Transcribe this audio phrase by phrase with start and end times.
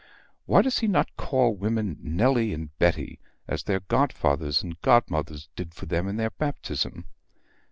[0.47, 5.75] Why does he not call women Nelly and Betty, as their godfathers and godmothers did
[5.75, 7.05] for them in their baptism?"